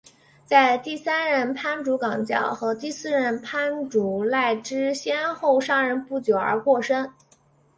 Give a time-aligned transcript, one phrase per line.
[0.47, 7.07] 在第三任藩主纲教和第四任藩主赖织先后上任不久而过身。